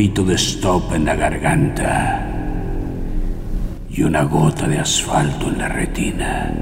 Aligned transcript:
grito 0.00 0.24
de 0.24 0.34
stop 0.36 0.94
en 0.94 1.04
la 1.04 1.14
garganta 1.14 2.26
y 3.90 4.02
una 4.02 4.22
gota 4.22 4.66
de 4.66 4.78
asfalto 4.78 5.48
en 5.48 5.58
la 5.58 5.68
retina. 5.68 6.54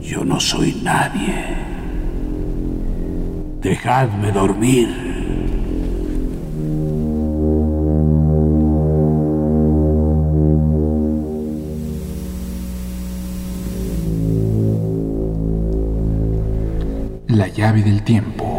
Yo 0.00 0.24
no 0.24 0.40
soy 0.40 0.80
nadie. 0.82 1.44
Dejadme 3.60 4.32
dormir. 4.32 4.88
La 17.28 17.48
llave 17.48 17.82
del 17.82 18.02
tiempo. 18.04 18.49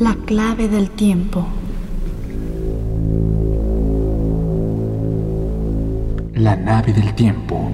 La 0.00 0.14
clave 0.24 0.66
del 0.66 0.88
tiempo. 0.92 1.46
La 6.36 6.56
nave 6.56 6.94
del 6.94 7.12
tiempo. 7.14 7.70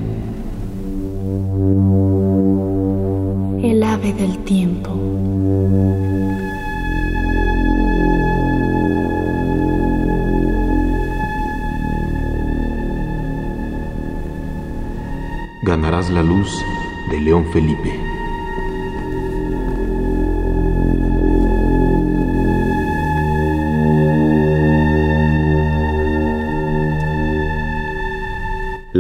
El 3.63 3.81
ave 3.81 4.13
del 4.13 4.39
tiempo. 4.39 4.91
Ganarás 15.63 16.11
la 16.11 16.25
luz 16.25 16.61
de 17.13 17.21
León 17.21 17.47
Felipe. 17.53 18.06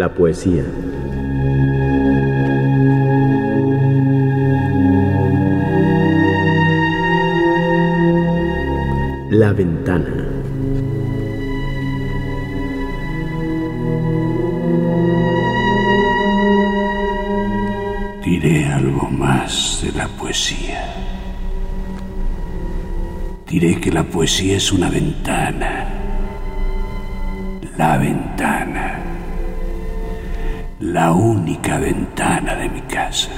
La 0.06 0.14
poesía. 0.14 0.62
La 9.30 9.52
ventana. 9.52 10.28
Diré 18.24 18.66
algo 18.66 19.10
más 19.10 19.80
de 19.82 19.90
la 19.90 20.06
poesía. 20.06 20.84
Diré 23.48 23.80
que 23.80 23.90
la 23.90 24.04
poesía 24.04 24.56
es 24.56 24.70
una 24.70 24.88
ventana. 24.88 25.88
La 27.76 27.98
ventana. 27.98 28.95
La 30.80 31.10
única 31.10 31.78
ventana 31.78 32.54
de 32.54 32.68
mi 32.68 32.82
casa. 32.82 33.30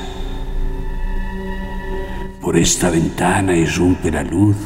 Por 2.41 2.56
esta 2.56 2.91
ventana 2.91 3.56
irrumpe 3.56 4.10
la 4.10 4.25
luz 4.25 4.56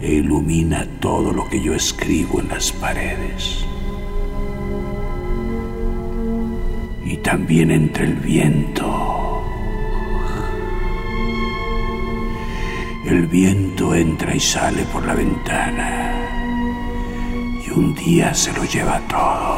e 0.00 0.14
ilumina 0.14 0.84
todo 0.98 1.32
lo 1.32 1.48
que 1.48 1.62
yo 1.62 1.74
escribo 1.74 2.40
en 2.40 2.48
las 2.48 2.72
paredes. 2.72 3.64
Y 7.04 7.18
también 7.18 7.70
entra 7.70 8.02
el 8.02 8.14
viento. 8.14 9.44
El 13.04 13.28
viento 13.28 13.94
entra 13.94 14.34
y 14.34 14.40
sale 14.40 14.82
por 14.92 15.06
la 15.06 15.14
ventana 15.14 16.14
y 17.64 17.70
un 17.70 17.94
día 17.94 18.34
se 18.34 18.52
lo 18.52 18.64
lleva 18.64 18.98
todo. 19.08 19.55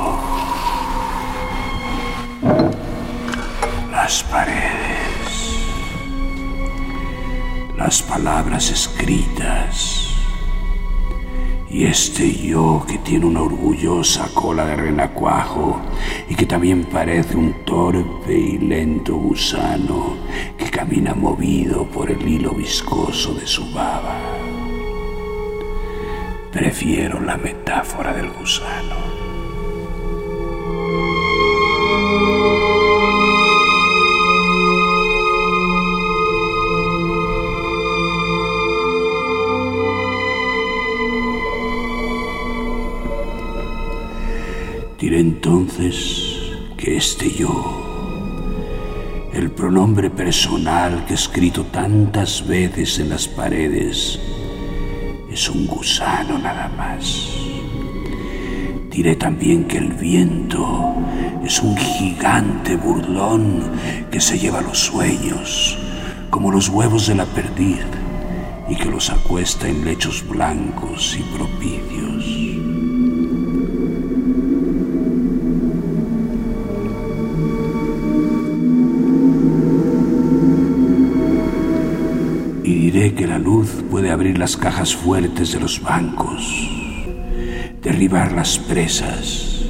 Las 4.08 4.22
paredes, 4.22 5.68
las 7.76 8.00
palabras 8.00 8.70
escritas 8.70 10.14
y 11.68 11.84
este 11.84 12.34
yo 12.34 12.86
que 12.88 12.96
tiene 12.96 13.26
una 13.26 13.42
orgullosa 13.42 14.30
cola 14.32 14.64
de 14.64 14.76
renacuajo 14.76 15.82
y 16.26 16.34
que 16.36 16.46
también 16.46 16.86
parece 16.86 17.36
un 17.36 17.52
torpe 17.66 18.32
y 18.32 18.56
lento 18.56 19.14
gusano 19.14 20.16
que 20.56 20.70
camina 20.70 21.12
movido 21.12 21.84
por 21.84 22.10
el 22.10 22.26
hilo 22.26 22.52
viscoso 22.52 23.34
de 23.34 23.46
su 23.46 23.70
baba. 23.74 24.16
Prefiero 26.50 27.20
la 27.20 27.36
metáfora 27.36 28.14
del 28.14 28.30
gusano. 28.30 29.17
Entonces 45.38 46.36
que 46.76 46.96
este 46.96 47.30
yo, 47.30 47.54
el 49.32 49.52
pronombre 49.52 50.10
personal 50.10 51.04
que 51.04 51.12
he 51.12 51.14
escrito 51.14 51.62
tantas 51.66 52.44
veces 52.44 52.98
en 52.98 53.10
las 53.10 53.28
paredes, 53.28 54.18
es 55.30 55.48
un 55.48 55.68
gusano 55.68 56.38
nada 56.38 56.68
más. 56.76 57.30
Diré 58.90 59.14
también 59.14 59.66
que 59.68 59.78
el 59.78 59.92
viento 59.92 60.96
es 61.44 61.62
un 61.62 61.76
gigante 61.76 62.74
burlón 62.74 63.62
que 64.10 64.20
se 64.20 64.40
lleva 64.40 64.60
los 64.60 64.80
sueños, 64.80 65.78
como 66.30 66.50
los 66.50 66.68
huevos 66.68 67.06
de 67.06 67.14
la 67.14 67.26
perdiz, 67.26 67.86
y 68.68 68.74
que 68.74 68.90
los 68.90 69.08
acuesta 69.08 69.68
en 69.68 69.84
lechos 69.84 70.26
blancos 70.26 71.16
y 71.16 71.22
propicios. 71.36 72.57
Puede 83.98 84.12
abrir 84.12 84.38
las 84.38 84.56
cajas 84.56 84.94
fuertes 84.94 85.50
de 85.50 85.58
los 85.58 85.82
bancos, 85.82 86.70
derribar 87.82 88.30
las 88.30 88.56
presas, 88.56 89.64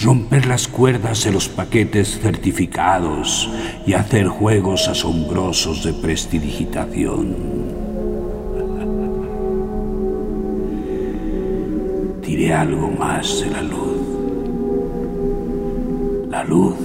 romper 0.00 0.46
las 0.46 0.66
cuerdas 0.66 1.22
de 1.24 1.32
los 1.32 1.46
paquetes 1.46 2.18
certificados 2.18 3.50
y 3.86 3.92
hacer 3.92 4.28
juegos 4.28 4.88
asombrosos 4.88 5.84
de 5.84 5.92
prestidigitación. 5.92 7.36
Diré 12.26 12.54
algo 12.54 12.90
más 12.90 13.40
de 13.40 13.50
la 13.50 13.60
luz. 13.60 14.00
La 16.30 16.42
luz 16.42 16.76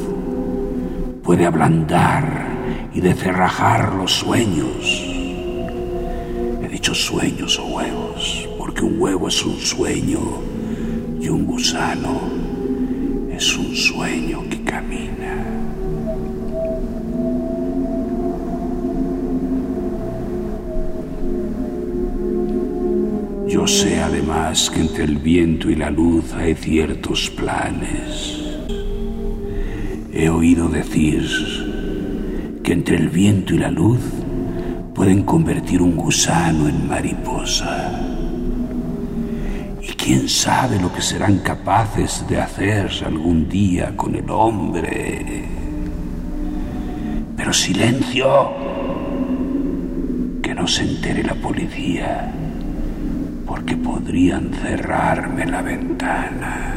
puede 1.23 1.45
ablandar 1.45 2.89
y 2.93 2.99
descerrajar 2.99 3.93
los 3.93 4.11
sueños. 4.11 5.10
Sueños 6.93 7.57
o 7.57 7.65
huevos, 7.67 8.49
porque 8.57 8.81
un 8.81 8.99
huevo 8.99 9.27
es 9.29 9.45
un 9.45 9.57
sueño 9.57 10.19
y 11.21 11.29
un 11.29 11.45
gusano 11.45 12.19
es 13.31 13.57
un 13.57 13.75
sueño 13.75 14.43
que 14.49 14.61
camina. 14.63 15.45
Yo 23.47 23.65
sé 23.67 23.99
además 24.01 24.69
que 24.69 24.81
entre 24.81 25.05
el 25.05 25.17
viento 25.17 25.69
y 25.69 25.75
la 25.75 25.89
luz 25.89 26.33
hay 26.33 26.55
ciertos 26.55 27.29
planes. 27.29 28.37
He 30.13 30.29
oído 30.29 30.67
decir 30.67 31.25
que 32.63 32.73
entre 32.73 32.97
el 32.97 33.09
viento 33.09 33.53
y 33.55 33.59
la 33.59 33.71
luz 33.71 34.01
pueden 35.01 35.23
convertir 35.23 35.81
un 35.81 35.97
gusano 35.97 36.69
en 36.69 36.87
mariposa. 36.87 37.89
Y 39.81 39.87
quién 39.93 40.29
sabe 40.29 40.79
lo 40.79 40.93
que 40.93 41.01
serán 41.01 41.39
capaces 41.39 42.23
de 42.29 42.39
hacer 42.39 42.91
algún 43.03 43.49
día 43.49 43.97
con 43.97 44.13
el 44.13 44.29
hombre. 44.29 45.45
Pero 47.35 47.51
silencio, 47.51 48.51
que 50.43 50.53
no 50.53 50.67
se 50.67 50.83
entere 50.83 51.23
la 51.23 51.33
policía, 51.33 52.31
porque 53.47 53.75
podrían 53.77 54.53
cerrarme 54.53 55.47
la 55.47 55.63
ventana. 55.63 56.71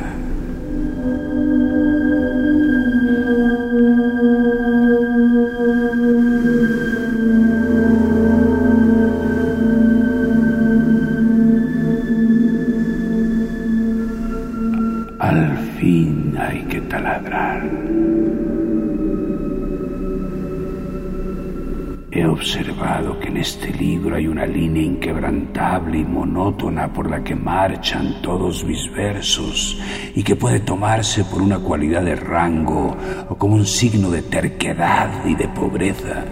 Observado 22.35 23.19
que 23.19 23.29
en 23.29 23.39
este 23.39 23.73
libro 23.73 24.17
hay 24.17 24.27
una 24.27 24.45
línea 24.45 24.83
inquebrantable 24.83 25.99
y 25.99 26.05
monótona 26.05 26.93
por 26.93 27.09
la 27.09 27.23
que 27.23 27.35
marchan 27.35 28.21
todos 28.23 28.65
mis 28.65 28.93
versos 28.93 29.81
y 30.15 30.23
que 30.23 30.37
puede 30.37 30.61
tomarse 30.61 31.25
por 31.25 31.41
una 31.41 31.59
cualidad 31.59 32.03
de 32.03 32.17
rango 32.17 32.97
o 33.29 33.35
como 33.37 33.55
un 33.55 33.67
signo 33.67 34.11
de 34.11 34.23
terquedad 34.23 35.25
y 35.25 35.35
de 35.35 35.49
pobreza. 35.49 36.25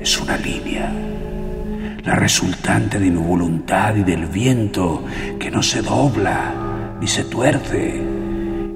Es 0.00 0.20
una 0.20 0.36
línea, 0.36 0.92
la 2.04 2.14
resultante 2.14 2.98
de 2.98 3.10
mi 3.10 3.16
voluntad 3.16 3.96
y 3.96 4.04
del 4.04 4.26
viento 4.26 5.04
que 5.38 5.50
no 5.50 5.62
se 5.62 5.82
dobla 5.82 6.96
ni 7.00 7.06
se 7.06 7.24
tuerce 7.24 8.17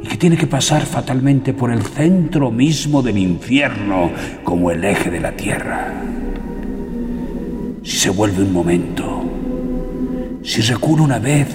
y 0.02 0.06
que 0.06 0.16
tiene 0.16 0.36
que 0.36 0.46
pasar 0.46 0.84
fatalmente 0.84 1.52
por 1.52 1.70
el 1.70 1.82
centro 1.82 2.50
mismo 2.50 3.02
del 3.02 3.18
infierno 3.18 4.10
como 4.42 4.70
el 4.70 4.84
eje 4.84 5.10
de 5.10 5.20
la 5.20 5.32
tierra. 5.32 5.92
Si 7.84 7.96
se 7.96 8.10
vuelve 8.10 8.42
un 8.42 8.52
momento, 8.52 9.22
si 10.42 10.60
recula 10.62 11.02
una 11.02 11.18
vez, 11.18 11.48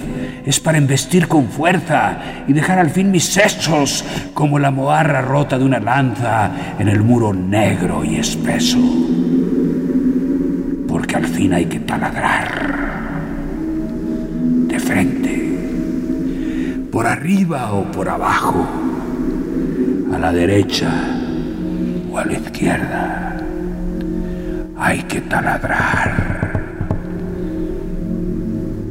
es 0.45 0.61
para 0.61 0.77
embestir 0.77 1.27
con 1.27 1.49
fuerza 1.49 2.19
y 2.47 2.53
dejar 2.53 2.79
al 2.79 2.89
fin 2.89 3.11
mis 3.11 3.25
sesos 3.25 4.05
como 4.33 4.59
la 4.59 4.71
moarra 4.71 5.21
rota 5.21 5.57
de 5.57 5.65
una 5.65 5.79
lanza 5.79 6.51
en 6.79 6.87
el 6.87 7.03
muro 7.03 7.33
negro 7.33 8.05
y 8.05 8.15
espeso. 8.15 8.77
Porque 10.87 11.15
al 11.17 11.25
fin 11.25 11.53
hay 11.53 11.65
que 11.65 11.81
taladrar 11.81 12.77
de 14.67 14.79
frente 14.79 15.46
por 16.97 17.05
arriba 17.05 17.73
o 17.73 17.83
por 17.91 18.09
abajo, 18.09 18.65
a 20.11 20.17
la 20.17 20.33
derecha 20.33 20.89
o 22.09 22.17
a 22.17 22.25
la 22.25 22.33
izquierda. 22.33 23.37
Hay 24.75 25.03
que 25.03 25.21
taladrar. 25.21 26.59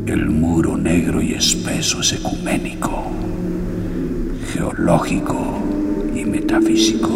El 0.06 0.30
muro 0.30 0.76
negro 0.76 1.20
y 1.20 1.34
espeso 1.34 2.00
es 2.00 2.12
ecuménico, 2.12 3.10
geológico 4.52 5.58
y 6.14 6.24
metafísico. 6.24 7.10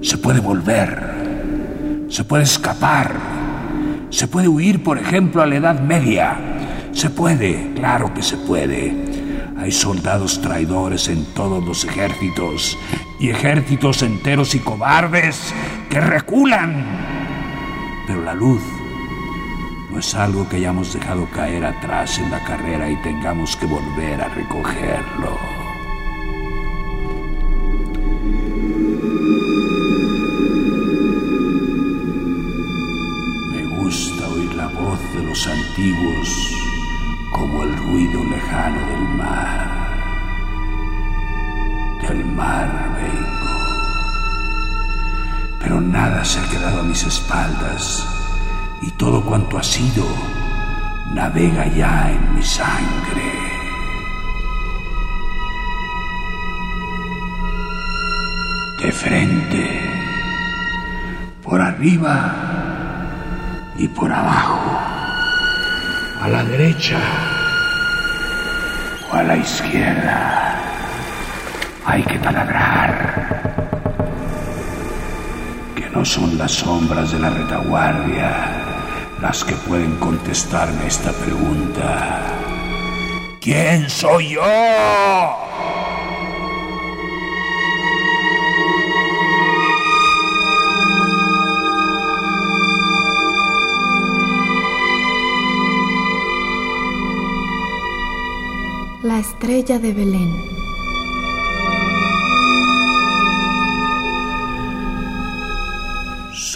Se 0.00 0.16
puede 0.16 0.40
volver, 0.40 2.06
se 2.08 2.24
puede 2.24 2.44
escapar, 2.44 3.12
se 4.08 4.28
puede 4.28 4.48
huir, 4.48 4.82
por 4.82 4.96
ejemplo, 4.96 5.42
a 5.42 5.46
la 5.46 5.56
Edad 5.56 5.78
Media. 5.78 6.38
Se 6.92 7.10
puede, 7.10 7.74
claro 7.74 8.14
que 8.14 8.22
se 8.22 8.38
puede. 8.38 9.05
Hay 9.66 9.72
soldados 9.72 10.40
traidores 10.40 11.08
en 11.08 11.24
todos 11.34 11.64
los 11.64 11.84
ejércitos 11.84 12.78
y 13.18 13.30
ejércitos 13.30 14.00
enteros 14.02 14.54
y 14.54 14.60
cobardes 14.60 15.52
que 15.90 16.00
reculan. 16.00 16.86
Pero 18.06 18.22
la 18.22 18.32
luz 18.32 18.62
no 19.90 19.98
es 19.98 20.14
algo 20.14 20.48
que 20.48 20.58
hayamos 20.58 20.92
dejado 20.92 21.28
caer 21.34 21.64
atrás 21.64 22.16
en 22.20 22.30
la 22.30 22.44
carrera 22.44 22.88
y 22.88 23.02
tengamos 23.02 23.56
que 23.56 23.66
volver 23.66 24.20
a 24.20 24.28
recogerlo. 24.28 25.65
Y 48.82 48.90
todo 48.92 49.22
cuanto 49.22 49.58
ha 49.58 49.62
sido 49.62 50.04
navega 51.14 51.66
ya 51.68 52.10
en 52.10 52.34
mi 52.34 52.42
sangre. 52.42 53.32
De 58.82 58.92
frente, 58.92 59.80
por 61.42 61.60
arriba 61.60 62.34
y 63.78 63.88
por 63.88 64.12
abajo 64.12 64.60
a 66.22 66.28
la 66.28 66.44
derecha 66.44 67.00
o 69.10 69.14
a 69.16 69.22
la 69.22 69.36
izquierda. 69.36 70.54
Hay 71.86 72.02
que 72.02 72.18
taladrar. 72.18 73.24
Que 75.74 75.88
no 75.90 76.04
son 76.04 76.36
las 76.36 76.52
sombras 76.52 77.12
de 77.12 77.18
la 77.20 77.30
retaguardia 77.30 78.65
las 79.20 79.44
que 79.44 79.54
pueden 79.54 79.96
contestarme 79.96 80.86
esta 80.86 81.12
pregunta. 81.12 82.22
¿Quién 83.40 83.88
soy 83.88 84.30
yo? 84.30 84.42
La 99.02 99.20
estrella 99.20 99.78
de 99.78 99.92
Belén. 99.92 100.55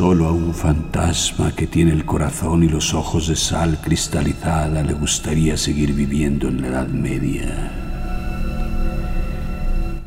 Solo 0.01 0.29
a 0.29 0.33
un 0.33 0.55
fantasma 0.55 1.53
que 1.53 1.67
tiene 1.67 1.93
el 1.93 2.07
corazón 2.07 2.63
y 2.63 2.69
los 2.69 2.95
ojos 2.95 3.29
de 3.29 3.37
sal 3.37 3.79
cristalizada 3.83 4.83
le 4.83 4.95
gustaría 4.95 5.59
seguir 5.59 5.93
viviendo 5.93 6.49
en 6.49 6.63
la 6.63 6.69
Edad 6.69 6.89
Media. 6.89 7.71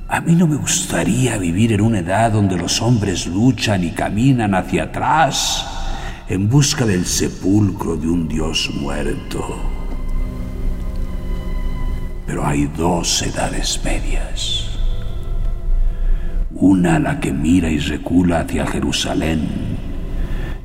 A 0.07 0.19
mí 0.21 0.33
no 0.33 0.47
me 0.47 0.55
gustaría 0.55 1.37
vivir 1.37 1.73
en 1.73 1.81
una 1.81 1.99
edad 1.99 2.31
donde 2.31 2.57
los 2.57 2.81
hombres 2.81 3.27
luchan 3.27 3.83
y 3.83 3.91
caminan 3.91 4.55
hacia 4.55 4.85
atrás 4.85 5.63
en 6.27 6.49
busca 6.49 6.87
del 6.87 7.05
sepulcro 7.05 7.95
de 7.95 8.07
un 8.07 8.27
dios 8.27 8.71
muerto. 8.73 9.45
Pero 12.25 12.47
hay 12.47 12.65
dos 12.65 13.21
edades 13.21 13.79
medias. 13.85 14.69
Una 16.49 16.97
la 16.97 17.19
que 17.19 17.31
mira 17.31 17.69
y 17.69 17.77
recula 17.77 18.39
hacia 18.39 18.65
Jerusalén 18.65 19.72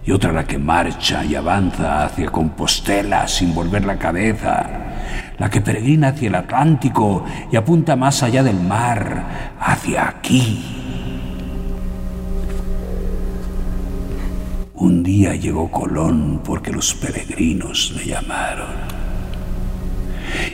y 0.08 0.10
otra 0.10 0.32
la 0.32 0.46
que 0.46 0.56
marcha 0.56 1.22
y 1.22 1.34
avanza 1.34 2.06
hacia 2.06 2.30
Compostela 2.30 3.28
sin 3.28 3.54
volver 3.54 3.84
la 3.84 3.98
cabeza, 3.98 4.66
la 5.36 5.50
que 5.50 5.60
peregrina 5.60 6.08
hacia 6.08 6.28
el 6.28 6.34
Atlántico 6.34 7.26
y 7.52 7.56
apunta 7.56 7.94
más 7.94 8.22
allá 8.22 8.42
del 8.42 8.58
mar, 8.58 9.56
hacia 9.60 10.08
aquí. 10.08 10.64
Un 14.76 15.02
día 15.02 15.34
llegó 15.34 15.70
Colón 15.70 16.40
porque 16.42 16.72
los 16.72 16.94
peregrinos 16.94 17.92
le 17.94 18.06
llamaron. 18.06 18.76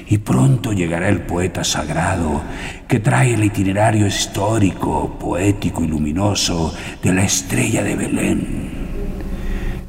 Y 0.09 0.19
pronto 0.19 0.73
llegará 0.73 1.09
el 1.09 1.21
poeta 1.21 1.63
sagrado 1.63 2.43
que 2.89 2.99
trae 2.99 3.35
el 3.35 3.45
itinerario 3.45 4.09
histórico, 4.09 5.17
poético 5.17 5.85
y 5.85 5.87
luminoso 5.87 6.75
de 7.01 7.13
la 7.13 7.23
estrella 7.23 7.85
de 7.85 7.95
Belén. 7.95 8.84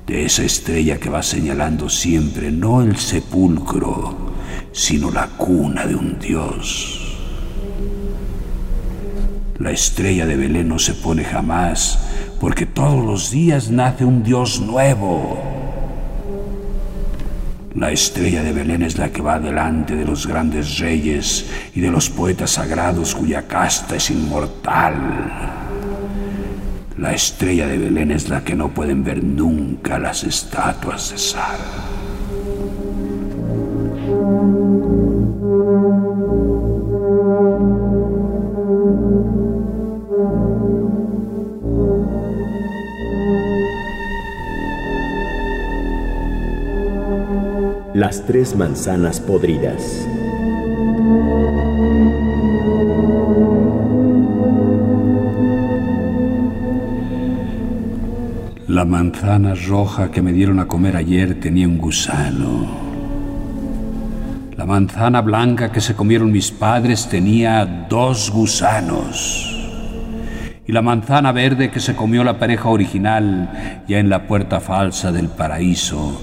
De 0.08 0.24
esa 0.24 0.44
estrella 0.44 1.00
que 1.00 1.10
va 1.10 1.24
señalando 1.24 1.90
siempre 1.90 2.52
no 2.52 2.84
el 2.84 2.98
sepulcro, 2.98 4.16
sino 4.72 5.10
la 5.10 5.28
cuna 5.30 5.88
de 5.88 5.96
un 5.96 6.20
dios. 6.20 7.02
La 9.58 9.72
estrella 9.72 10.28
de 10.28 10.36
Belén 10.36 10.68
no 10.68 10.78
se 10.78 10.94
pone 10.94 11.24
jamás, 11.24 11.98
porque 12.40 12.68
todos 12.68 13.04
los 13.04 13.32
días 13.32 13.72
nace 13.72 14.06
un 14.06 14.22
Dios 14.22 14.62
nuevo. 14.62 15.40
La 17.74 17.90
estrella 17.92 18.44
de 18.44 18.54
Belén 18.54 18.84
es 18.84 19.00
la 19.00 19.10
que 19.10 19.24
va 19.24 19.40
delante 19.40 19.96
de 19.96 20.06
los 20.06 20.28
grandes 20.28 20.78
reyes 20.78 21.48
y 21.74 21.82
de 21.82 21.90
los 21.90 22.12
poetas 22.12 22.52
sagrados 22.52 23.16
cuya 23.16 23.48
casta 23.48 23.96
es 23.96 24.12
inmortal. 24.12 25.65
La 27.06 27.14
estrella 27.14 27.68
de 27.68 27.78
Belén 27.78 28.10
es 28.10 28.30
la 28.30 28.44
que 28.44 28.56
no 28.56 28.70
pueden 28.70 29.04
ver 29.04 29.24
nunca 29.24 30.00
las 30.00 30.24
estatuas 30.24 31.12
de 31.12 31.18
sal. 31.20 31.60
Las 47.94 48.26
tres 48.26 48.56
manzanas 48.56 49.20
podridas. 49.20 50.08
La 58.76 58.84
manzana 58.84 59.54
roja 59.56 60.12
que 60.12 60.22
me 60.22 60.34
dieron 60.34 60.60
a 60.60 60.68
comer 60.68 60.98
ayer 60.98 61.40
tenía 61.40 61.66
un 61.66 61.78
gusano. 61.78 62.68
La 64.58 64.66
manzana 64.66 65.22
blanca 65.22 65.72
que 65.72 65.80
se 65.80 65.96
comieron 65.96 66.30
mis 66.30 66.52
padres 66.52 67.08
tenía 67.08 67.66
dos 67.90 68.30
gusanos. 68.30 69.50
Y 70.68 70.74
la 70.74 70.82
manzana 70.82 71.32
verde 71.32 71.72
que 71.72 71.80
se 71.80 71.96
comió 71.96 72.26
la 72.26 72.38
pareja 72.38 72.68
original 72.68 73.84
ya 73.88 73.98
en 74.00 74.10
la 74.10 74.28
puerta 74.28 74.60
falsa 74.60 75.10
del 75.14 75.30
paraíso 75.30 76.20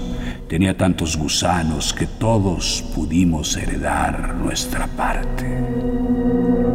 tenía 0.47 0.77
tantos 0.77 1.17
gusanos 1.17 1.91
que 1.91 2.05
todos 2.05 2.83
pudimos 2.93 3.57
heredar 3.57 4.35
nuestra 4.35 4.85
parte. 4.85 6.72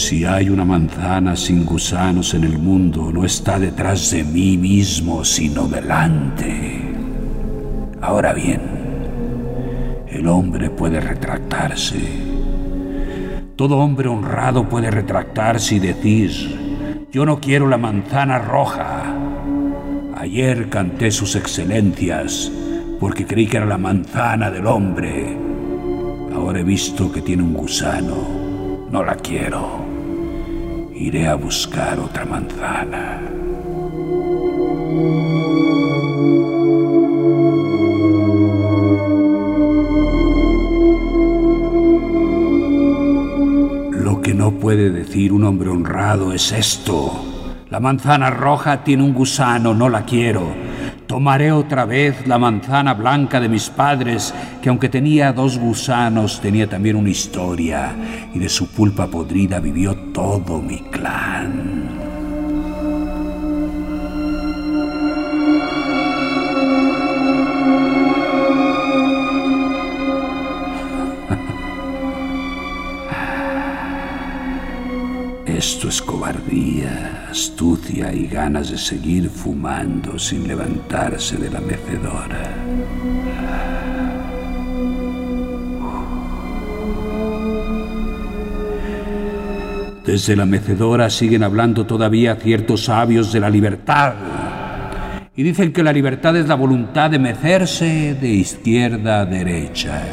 Si 0.00 0.24
hay 0.24 0.48
una 0.48 0.64
manzana 0.64 1.36
sin 1.36 1.66
gusanos 1.66 2.32
en 2.32 2.44
el 2.44 2.58
mundo, 2.58 3.12
no 3.12 3.22
está 3.22 3.58
detrás 3.58 4.10
de 4.10 4.24
mí 4.24 4.56
mismo, 4.56 5.26
sino 5.26 5.68
delante. 5.68 6.80
Ahora 8.00 8.32
bien, 8.32 8.62
el 10.08 10.26
hombre 10.26 10.70
puede 10.70 11.00
retractarse. 11.00 12.00
Todo 13.56 13.76
hombre 13.76 14.08
honrado 14.08 14.66
puede 14.66 14.90
retractarse 14.90 15.74
y 15.74 15.80
decir, 15.80 17.06
yo 17.12 17.26
no 17.26 17.38
quiero 17.38 17.68
la 17.68 17.76
manzana 17.76 18.38
roja. 18.38 19.14
Ayer 20.16 20.70
canté 20.70 21.10
sus 21.10 21.36
excelencias 21.36 22.50
porque 22.98 23.26
creí 23.26 23.46
que 23.46 23.58
era 23.58 23.66
la 23.66 23.78
manzana 23.78 24.50
del 24.50 24.66
hombre. 24.66 25.36
Ahora 26.34 26.60
he 26.60 26.64
visto 26.64 27.12
que 27.12 27.20
tiene 27.20 27.42
un 27.42 27.52
gusano. 27.52 28.16
No 28.90 29.04
la 29.04 29.14
quiero. 29.14 29.79
Iré 31.00 31.26
a 31.28 31.34
buscar 31.34 31.98
otra 31.98 32.26
manzana. 32.26 33.22
Lo 43.92 44.20
que 44.20 44.34
no 44.34 44.50
puede 44.52 44.90
decir 44.90 45.32
un 45.32 45.44
hombre 45.44 45.70
honrado 45.70 46.34
es 46.34 46.52
esto. 46.52 47.24
La 47.70 47.80
manzana 47.80 48.28
roja 48.28 48.84
tiene 48.84 49.02
un 49.02 49.14
gusano, 49.14 49.72
no 49.72 49.88
la 49.88 50.04
quiero. 50.04 50.52
Tomaré 51.10 51.50
otra 51.50 51.86
vez 51.86 52.24
la 52.28 52.38
manzana 52.38 52.94
blanca 52.94 53.40
de 53.40 53.48
mis 53.48 53.68
padres, 53.68 54.32
que 54.62 54.68
aunque 54.68 54.88
tenía 54.88 55.32
dos 55.32 55.58
gusanos, 55.58 56.40
tenía 56.40 56.68
también 56.68 56.94
una 56.94 57.10
historia, 57.10 57.92
y 58.32 58.38
de 58.38 58.48
su 58.48 58.68
pulpa 58.68 59.08
podrida 59.08 59.58
vivió 59.58 59.92
todo 60.12 60.62
mi 60.62 60.78
clan. 60.82 61.59
Esto 75.60 75.88
es 75.90 76.00
cobardía, 76.00 77.28
astucia 77.30 78.14
y 78.14 78.26
ganas 78.28 78.70
de 78.70 78.78
seguir 78.78 79.28
fumando 79.28 80.18
sin 80.18 80.48
levantarse 80.48 81.36
de 81.36 81.50
la 81.50 81.60
mecedora. 81.60 82.54
Desde 90.06 90.34
la 90.34 90.46
mecedora 90.46 91.10
siguen 91.10 91.42
hablando 91.42 91.84
todavía 91.84 92.36
ciertos 92.36 92.84
sabios 92.84 93.30
de 93.30 93.40
la 93.40 93.50
libertad. 93.50 94.14
Y 95.36 95.42
dicen 95.42 95.74
que 95.74 95.82
la 95.82 95.92
libertad 95.92 96.34
es 96.38 96.48
la 96.48 96.54
voluntad 96.54 97.10
de 97.10 97.18
mecerse 97.18 98.16
de 98.18 98.30
izquierda 98.30 99.20
a 99.20 99.26
derecha, 99.26 100.04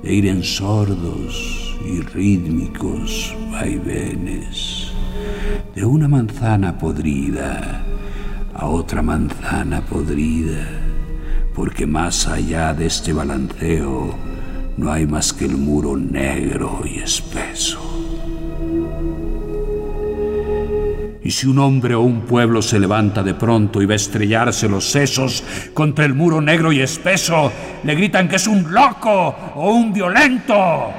de 0.00 0.14
ir 0.14 0.28
en 0.28 0.44
sordos 0.44 1.67
y 1.84 2.00
rítmicos 2.00 3.34
vaivenes, 3.50 4.92
de 5.74 5.84
una 5.84 6.08
manzana 6.08 6.76
podrida 6.76 7.84
a 8.54 8.66
otra 8.66 9.02
manzana 9.02 9.80
podrida, 9.82 10.66
porque 11.54 11.86
más 11.86 12.26
allá 12.26 12.74
de 12.74 12.86
este 12.86 13.12
balanceo 13.12 14.14
no 14.76 14.90
hay 14.90 15.06
más 15.06 15.32
que 15.32 15.44
el 15.44 15.56
muro 15.56 15.96
negro 15.96 16.82
y 16.84 16.98
espeso. 16.98 17.80
Y 21.22 21.30
si 21.30 21.46
un 21.46 21.58
hombre 21.58 21.94
o 21.94 22.00
un 22.00 22.22
pueblo 22.22 22.62
se 22.62 22.80
levanta 22.80 23.22
de 23.22 23.34
pronto 23.34 23.82
y 23.82 23.86
va 23.86 23.92
a 23.92 23.96
estrellarse 23.96 24.68
los 24.68 24.90
sesos 24.90 25.44
contra 25.74 26.04
el 26.04 26.14
muro 26.14 26.40
negro 26.40 26.72
y 26.72 26.80
espeso, 26.80 27.52
le 27.84 27.94
gritan 27.94 28.28
que 28.28 28.36
es 28.36 28.46
un 28.46 28.72
loco 28.72 29.36
o 29.54 29.70
un 29.70 29.92
violento. 29.92 30.90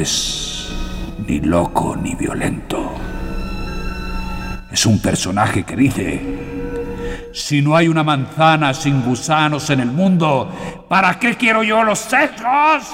Es 0.00 0.68
ni 1.26 1.40
loco 1.40 1.94
ni 1.94 2.14
violento. 2.14 2.92
Es 4.70 4.86
un 4.86 4.98
personaje 4.98 5.64
que 5.64 5.76
dice, 5.76 7.30
si 7.32 7.60
no 7.60 7.76
hay 7.76 7.88
una 7.88 8.02
manzana 8.02 8.72
sin 8.72 9.02
gusanos 9.02 9.68
en 9.68 9.80
el 9.80 9.90
mundo, 9.90 10.50
¿para 10.88 11.18
qué 11.18 11.36
quiero 11.36 11.62
yo 11.62 11.82
los 11.84 11.98
sesos? 11.98 12.86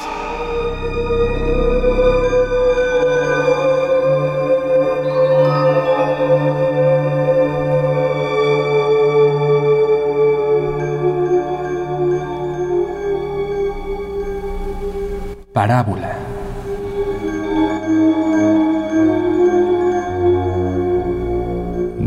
Parábola. 15.52 16.15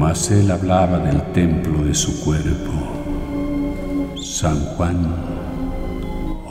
Mas 0.10 0.32
él 0.32 0.50
hablaba 0.50 0.98
del 0.98 1.22
templo 1.34 1.84
de 1.84 1.94
su 1.94 2.22
cuerpo. 2.22 2.74
San 4.20 4.60
Juan 4.76 5.06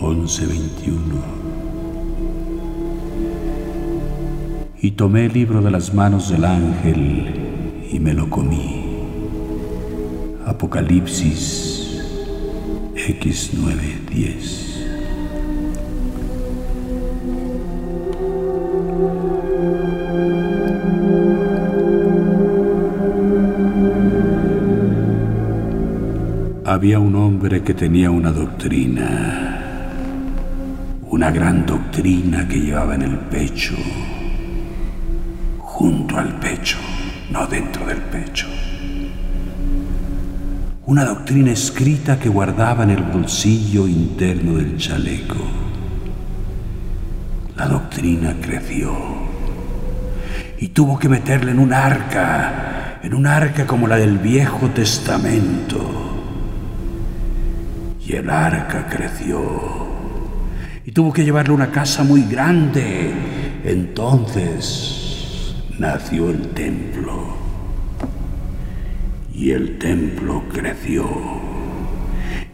11:21. 0.00 1.20
Y 4.80 4.92
tomé 4.92 5.26
el 5.26 5.32
libro 5.32 5.60
de 5.60 5.72
las 5.72 5.92
manos 5.92 6.30
del 6.30 6.44
ángel 6.44 7.88
y 7.90 7.98
me 7.98 8.14
lo 8.14 8.30
comí. 8.30 8.84
Apocalipsis 10.46 12.00
X9:10. 12.94 14.67
Había 26.68 26.98
un 26.98 27.14
hombre 27.16 27.62
que 27.62 27.72
tenía 27.72 28.10
una 28.10 28.30
doctrina, 28.30 29.88
una 31.08 31.30
gran 31.30 31.64
doctrina 31.64 32.46
que 32.46 32.60
llevaba 32.60 32.94
en 32.94 33.00
el 33.00 33.16
pecho, 33.20 33.74
junto 35.60 36.18
al 36.18 36.38
pecho. 36.38 36.76
no 37.30 37.46
dentro 37.46 37.86
del 37.86 37.96
pecho. 37.96 38.46
Una 40.84 41.06
doctrina 41.06 41.52
escrita 41.52 42.18
que 42.18 42.28
guardaba 42.28 42.84
en 42.84 42.90
el 42.90 43.02
bolsillo 43.02 43.88
interno 43.88 44.58
del 44.58 44.76
chaleco. 44.76 45.42
La 47.56 47.66
doctrina 47.66 48.36
creció 48.42 48.92
y 50.58 50.68
tuvo 50.68 50.98
que 50.98 51.08
meterla 51.08 51.50
en 51.50 51.60
un 51.60 51.72
arca, 51.72 53.00
en 53.02 53.14
un 53.14 53.26
arca 53.26 53.66
como 53.66 53.86
la 53.86 53.96
del 53.96 54.18
Viejo 54.18 54.68
Testamento. 54.68 55.97
Y 58.08 58.16
el 58.16 58.30
arca 58.30 58.86
creció 58.88 59.86
y 60.86 60.92
tuvo 60.92 61.12
que 61.12 61.26
llevarle 61.26 61.52
una 61.52 61.70
casa 61.70 62.02
muy 62.04 62.22
grande. 62.22 63.12
Entonces 63.62 65.54
nació 65.78 66.30
el 66.30 66.48
templo. 66.54 67.36
Y 69.34 69.50
el 69.50 69.76
templo 69.76 70.44
creció 70.50 71.06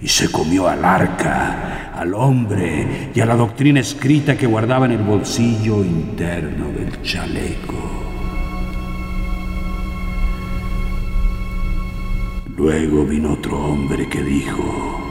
y 0.02 0.08
se 0.08 0.28
comió 0.32 0.66
al 0.66 0.84
arca, 0.84 1.92
al 1.94 2.14
hombre 2.14 3.12
y 3.14 3.20
a 3.20 3.24
la 3.24 3.36
doctrina 3.36 3.78
escrita 3.78 4.36
que 4.36 4.48
guardaba 4.48 4.86
en 4.86 4.92
el 4.92 5.02
bolsillo 5.04 5.84
interno 5.84 6.66
del 6.76 7.00
chaleco. 7.02 7.74
Luego 12.56 13.04
vino 13.04 13.34
otro 13.34 13.56
hombre 13.56 14.08
que 14.08 14.20
dijo, 14.20 15.03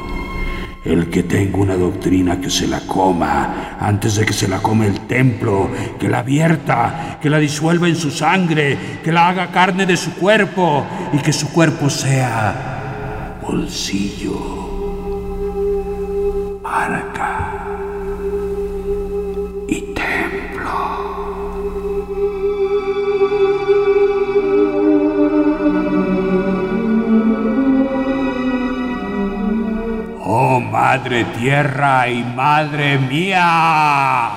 el 0.85 1.09
que 1.09 1.23
tenga 1.23 1.57
una 1.57 1.75
doctrina 1.75 2.39
que 2.41 2.49
se 2.49 2.67
la 2.67 2.81
coma 2.81 3.77
antes 3.79 4.15
de 4.15 4.25
que 4.25 4.33
se 4.33 4.47
la 4.47 4.59
come 4.59 4.87
el 4.87 5.01
templo, 5.01 5.69
que 5.99 6.09
la 6.09 6.23
vierta, 6.23 7.19
que 7.21 7.29
la 7.29 7.39
disuelva 7.39 7.87
en 7.87 7.95
su 7.95 8.11
sangre, 8.11 8.77
que 9.03 9.11
la 9.11 9.29
haga 9.29 9.51
carne 9.51 9.85
de 9.85 9.95
su 9.95 10.13
cuerpo 10.15 10.85
y 11.13 11.19
que 11.19 11.31
su 11.31 11.51
cuerpo 11.51 11.89
sea 11.89 13.39
bolsillo, 13.41 14.61
arca 16.63 17.52
Madre 30.83 31.23
Tierra 31.39 32.09
y 32.09 32.25
Madre 32.25 32.97
mía. 32.97 34.29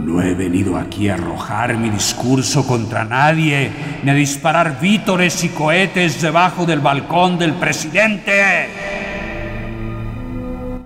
No 0.00 0.22
he 0.22 0.32
venido 0.32 0.78
aquí 0.78 1.10
a 1.10 1.14
arrojar 1.14 1.76
mi 1.76 1.90
discurso 1.90 2.66
contra 2.66 3.04
nadie, 3.04 3.70
ni 4.02 4.10
a 4.10 4.14
disparar 4.14 4.80
vítores 4.80 5.44
y 5.44 5.50
cohetes 5.50 6.22
debajo 6.22 6.64
del 6.64 6.80
balcón 6.80 7.38
del 7.38 7.52
presidente. 7.52 8.70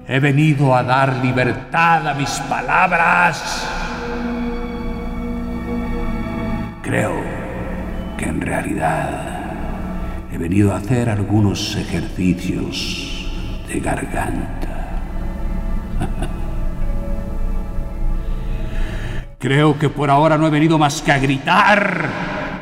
He 0.08 0.18
venido 0.18 0.74
a 0.74 0.82
dar 0.82 1.14
libertad 1.24 2.08
a 2.08 2.14
mis 2.14 2.30
palabras. 2.50 3.85
Creo 6.86 7.20
que 8.16 8.24
en 8.26 8.40
realidad 8.40 9.10
he 10.32 10.38
venido 10.38 10.72
a 10.72 10.76
hacer 10.76 11.10
algunos 11.10 11.74
ejercicios 11.74 13.28
de 13.66 13.80
garganta. 13.80 15.00
Creo 19.40 19.76
que 19.76 19.88
por 19.88 20.10
ahora 20.10 20.38
no 20.38 20.46
he 20.46 20.50
venido 20.50 20.78
más 20.78 21.02
que 21.02 21.10
a 21.10 21.18
gritar, 21.18 22.04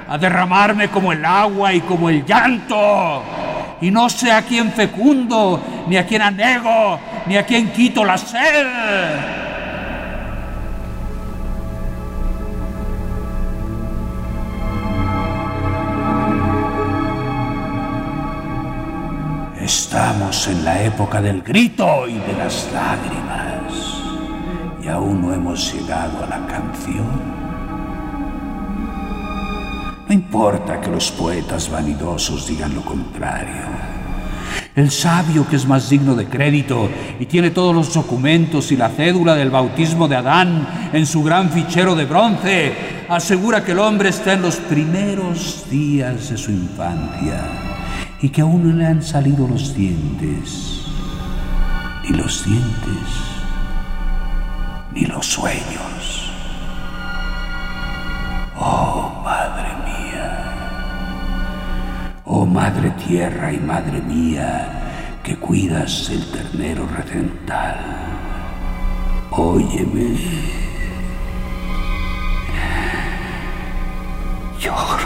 a 0.08 0.16
derramarme 0.16 0.88
como 0.88 1.12
el 1.12 1.22
agua 1.22 1.74
y 1.74 1.82
como 1.82 2.08
el 2.08 2.24
llanto. 2.24 3.22
Y 3.82 3.90
no 3.90 4.08
sé 4.08 4.32
a 4.32 4.40
quién 4.40 4.72
fecundo, 4.72 5.62
ni 5.86 5.98
a 5.98 6.06
quién 6.06 6.22
anego, 6.22 6.98
ni 7.26 7.36
a 7.36 7.44
quién 7.44 7.70
quito 7.72 8.02
la 8.02 8.16
sed. 8.16 9.43
Estamos 19.64 20.46
en 20.48 20.62
la 20.62 20.82
época 20.82 21.22
del 21.22 21.40
grito 21.40 22.06
y 22.06 22.18
de 22.18 22.34
las 22.36 22.68
lágrimas. 22.70 23.72
Y 24.82 24.88
aún 24.88 25.22
no 25.22 25.32
hemos 25.32 25.72
llegado 25.72 26.22
a 26.22 26.26
la 26.26 26.46
canción. 26.46 27.06
No 30.06 30.12
importa 30.12 30.82
que 30.82 30.90
los 30.90 31.10
poetas 31.10 31.70
vanidosos 31.70 32.46
digan 32.46 32.74
lo 32.74 32.82
contrario. 32.82 33.62
El 34.76 34.90
sabio 34.90 35.48
que 35.48 35.56
es 35.56 35.66
más 35.66 35.88
digno 35.88 36.14
de 36.14 36.26
crédito 36.26 36.90
y 37.18 37.24
tiene 37.24 37.48
todos 37.48 37.74
los 37.74 37.94
documentos 37.94 38.70
y 38.70 38.76
la 38.76 38.90
cédula 38.90 39.34
del 39.34 39.48
bautismo 39.48 40.08
de 40.08 40.16
Adán 40.16 40.90
en 40.92 41.06
su 41.06 41.22
gran 41.22 41.48
fichero 41.48 41.94
de 41.94 42.04
bronce, 42.04 43.06
asegura 43.08 43.64
que 43.64 43.72
el 43.72 43.78
hombre 43.78 44.10
está 44.10 44.34
en 44.34 44.42
los 44.42 44.56
primeros 44.56 45.64
días 45.70 46.28
de 46.28 46.36
su 46.36 46.50
infancia 46.50 47.73
y 48.20 48.28
que 48.30 48.40
aún 48.40 48.68
no 48.68 48.76
le 48.76 48.86
han 48.86 49.02
salido 49.02 49.46
los 49.46 49.74
dientes, 49.74 50.82
ni 52.02 52.16
los 52.16 52.44
dientes, 52.44 53.08
ni 54.92 55.04
los 55.06 55.26
sueños. 55.26 56.30
Oh, 58.56 59.20
madre 59.24 59.68
mía, 59.84 60.46
oh 62.24 62.46
madre 62.46 62.90
tierra 63.06 63.52
y 63.52 63.58
madre 63.58 64.00
mía, 64.00 64.68
que 65.22 65.36
cuidas 65.36 66.08
el 66.10 66.24
ternero 66.30 66.86
recental, 66.86 67.76
óyeme. 69.30 70.16
Lloro. 74.64 75.03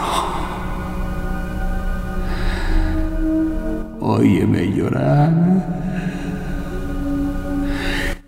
Óyeme 4.19 4.67
llorar. 4.75 5.31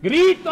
¡Grito! 0.01 0.51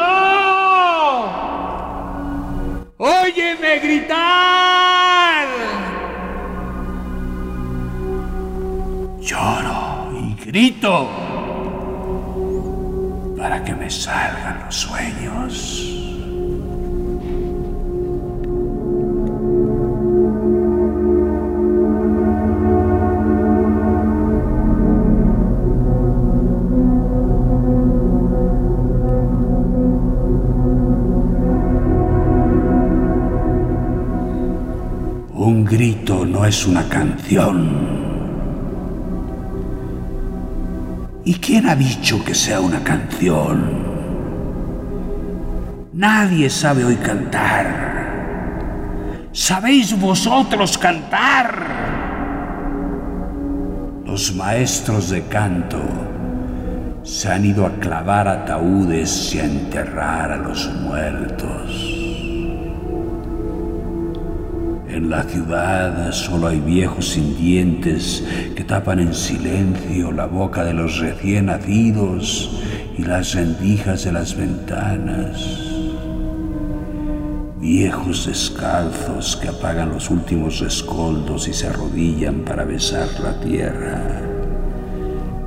¡Óyeme 2.97 3.79
gritar! 3.79 5.47
Lloro 9.21 10.11
y 10.19 10.35
grito 10.45 11.09
para 13.39 13.63
que 13.63 13.75
me 13.77 13.89
salgan 13.89 14.65
los 14.65 14.75
sueños. 14.75 15.78
No 36.39 36.47
es 36.47 36.67
una 36.67 36.89
canción. 36.89 37.69
¿Y 41.25 41.35
quién 41.35 41.69
ha 41.69 41.75
dicho 41.75 42.25
que 42.25 42.33
sea 42.33 42.61
una 42.61 42.81
canción? 42.85 43.87
Nadie 45.93 46.49
sabe 46.49 46.85
hoy 46.85 46.95
cantar. 46.97 47.89
¿Sabéis 49.33 49.99
vosotros 49.99 50.79
cantar? 50.79 51.67
Los 54.07 54.33
maestros 54.37 55.11
de 55.11 55.25
canto 55.25 55.81
se 57.03 57.33
han 57.33 57.47
ido 57.47 57.67
a 57.67 57.73
clavar 57.81 58.29
ataúdes 58.29 59.35
y 59.35 59.41
a 59.41 59.45
enterrar 59.45 60.31
a 60.31 60.37
los 60.37 60.73
muertos. 60.83 61.88
En 64.99 65.11
la 65.11 65.23
ciudad 65.23 66.11
solo 66.11 66.49
hay 66.49 66.59
viejos 66.59 67.11
sin 67.11 67.39
dientes 67.39 68.25
que 68.57 68.65
tapan 68.65 68.99
en 68.99 69.15
silencio 69.15 70.11
la 70.11 70.27
boca 70.27 70.65
de 70.65 70.75
los 70.75 70.99
recién 70.99 71.47
nacidos 71.47 72.61
y 72.99 73.05
las 73.05 73.33
rendijas 73.33 74.03
de 74.03 74.11
las 74.11 74.37
ventanas. 74.37 75.39
Viejos 77.61 78.27
descalzos 78.27 79.37
que 79.37 79.47
apagan 79.47 79.91
los 79.91 80.11
últimos 80.11 80.59
rescoldos 80.59 81.47
y 81.47 81.53
se 81.53 81.69
arrodillan 81.69 82.41
para 82.41 82.65
besar 82.65 83.09
la 83.23 83.39
tierra. 83.39 84.03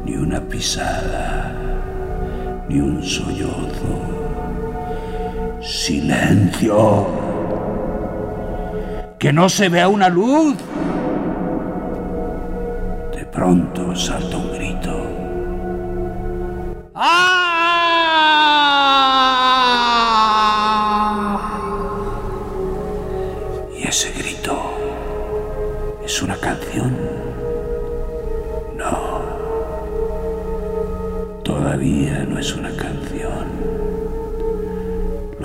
Ni 0.05 0.13
una 0.13 0.39
pisada, 0.39 1.53
ni 2.69 2.79
un 2.79 3.03
sollozo. 3.03 3.99
Silencio. 5.59 7.30
Que 9.21 9.31
no 9.31 9.49
se 9.49 9.69
vea 9.69 9.87
una 9.87 10.09
luz. 10.09 10.55
De 13.13 13.23
pronto 13.27 13.95
salta 13.95 14.35
un 14.35 14.51
grito. 14.51 14.91
¡Ah! 16.95 17.30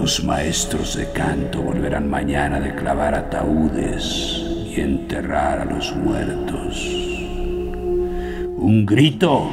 Los 0.07 0.23
maestros 0.23 0.95
de 0.95 1.11
canto 1.11 1.61
volverán 1.61 2.09
mañana 2.09 2.61
de 2.61 2.73
clavar 2.77 3.12
ataúdes 3.12 4.40
y 4.64 4.81
enterrar 4.81 5.62
a 5.62 5.64
los 5.64 5.97
muertos. 5.97 6.81
Un 8.57 8.87
grito 8.87 9.51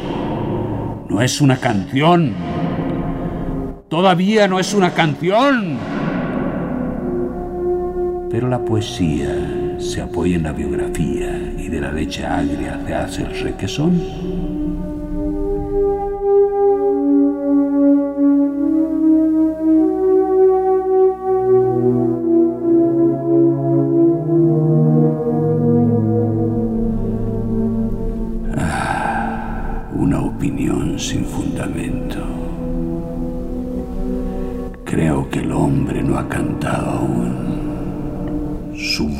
no 1.10 1.24
es 1.24 1.42
una 1.42 1.58
canción. 1.58 2.36
Todavía 3.90 4.48
no 4.48 4.60
es 4.60 4.76
una 4.76 4.92
canción. 4.92 5.80
Pero 8.30 8.48
la 8.48 8.64
poesía 8.64 9.76
se 9.80 10.02
apoya 10.02 10.36
en 10.36 10.44
la 10.44 10.52
biografía 10.52 11.36
y 11.58 11.68
de 11.68 11.82
la 11.82 11.92
leche 11.92 12.28
agria 12.28 12.80
se 12.86 12.94
hace 12.94 13.24
el 13.24 13.40
requesón. 13.40 14.00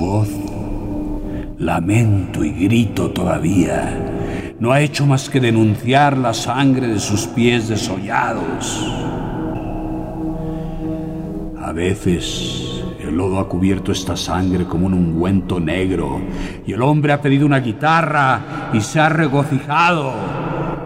Voz, 0.04 0.30
lamento 1.58 2.44
y 2.44 2.52
grito 2.52 3.12
todavía, 3.12 4.54
no 4.60 4.72
ha 4.72 4.82
hecho 4.82 5.06
más 5.06 5.30
que 5.30 5.40
denunciar 5.40 6.18
la 6.18 6.34
sangre 6.34 6.88
de 6.88 7.00
sus 7.00 7.28
pies 7.28 7.70
desollados. 7.70 8.86
A 11.58 11.72
veces 11.72 12.84
el 13.00 13.16
lodo 13.16 13.40
ha 13.40 13.48
cubierto 13.48 13.92
esta 13.92 14.18
sangre 14.18 14.66
como 14.66 14.88
un 14.88 14.94
ungüento 14.94 15.60
negro 15.60 16.20
y 16.68 16.74
el 16.74 16.82
hombre 16.82 17.14
ha 17.14 17.22
pedido 17.22 17.46
una 17.46 17.60
guitarra 17.60 18.70
y 18.74 18.82
se 18.82 19.00
ha 19.00 19.08
regocijado. 19.08 20.12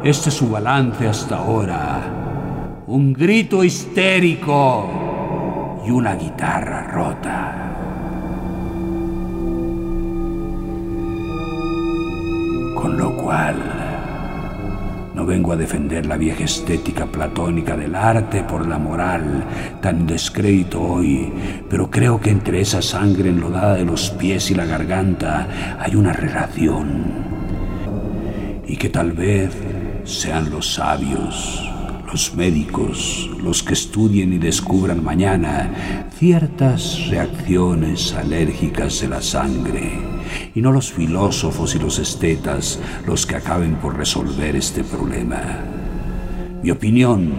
Este 0.04 0.30
es 0.30 0.36
su 0.36 0.50
balance 0.50 1.08
hasta 1.08 1.38
ahora. 1.38 2.84
Un 2.86 3.14
grito 3.14 3.64
histérico 3.64 5.82
y 5.86 5.90
una 5.90 6.16
guitarra 6.16 6.88
rota. 6.92 7.67
No 15.14 15.26
vengo 15.26 15.52
a 15.52 15.58
defender 15.58 16.06
la 16.06 16.16
vieja 16.16 16.46
estética 16.46 17.08
platónica 17.08 17.76
del 17.76 17.94
arte 17.94 18.44
por 18.44 18.66
la 18.66 18.78
moral, 18.78 19.44
tan 19.82 20.08
descrédito 20.08 20.82
hoy, 20.82 21.34
pero 21.70 21.92
creo 21.92 22.22
que 22.22 22.30
entre 22.30 22.62
esa 22.62 22.82
sangre 22.82 23.30
enlodada 23.30 23.76
de 23.76 23.84
los 23.84 24.12
pies 24.12 24.50
y 24.52 24.56
la 24.56 24.64
garganta 24.64 25.78
hay 25.78 25.96
una 25.96 26.14
relación. 26.14 27.04
Y 28.66 28.78
que 28.78 28.88
tal 28.88 29.12
vez 29.12 29.52
sean 30.06 30.50
los 30.50 30.76
sabios, 30.76 31.70
los 32.10 32.34
médicos, 32.34 33.30
los 33.44 33.62
que 33.62 33.74
estudien 33.74 34.32
y 34.32 34.38
descubran 34.38 35.04
mañana 35.04 36.08
ciertas 36.18 37.10
reacciones 37.10 38.14
alérgicas 38.14 39.02
de 39.02 39.10
la 39.10 39.22
sangre, 39.22 40.17
y 40.54 40.62
no 40.62 40.72
los 40.72 40.92
filósofos 40.92 41.76
y 41.76 41.80
los 41.80 42.00
estetas 42.00 42.80
los 43.06 43.26
que 43.26 43.36
acaben 43.36 43.76
por 43.76 43.98
resolver 43.98 44.56
este 44.56 44.84
problema. 44.84 45.60
Mi 46.64 46.72
opinión 46.72 47.32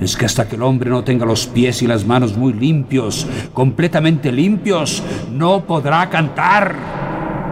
es 0.00 0.16
que 0.16 0.24
hasta 0.24 0.48
que 0.48 0.56
el 0.56 0.62
hombre 0.62 0.90
no 0.90 1.04
tenga 1.04 1.26
los 1.26 1.46
pies 1.46 1.82
y 1.82 1.86
las 1.86 2.06
manos 2.06 2.36
muy 2.36 2.52
limpios, 2.52 3.26
completamente 3.52 4.32
limpios, 4.32 5.02
no 5.30 5.64
podrá 5.66 6.08
cantar. 6.08 6.74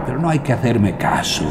Pero 0.05 0.19
no 0.19 0.29
hay 0.29 0.39
que 0.39 0.53
hacerme 0.53 0.97
caso, 0.97 1.45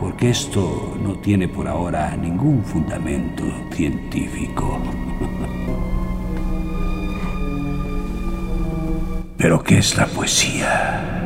porque 0.00 0.30
esto 0.30 0.96
no 1.02 1.14
tiene 1.14 1.48
por 1.48 1.66
ahora 1.66 2.16
ningún 2.16 2.62
fundamento 2.64 3.44
científico. 3.72 4.78
Pero 9.38 9.62
¿qué 9.62 9.78
es 9.78 9.96
la 9.96 10.06
poesía? 10.06 11.17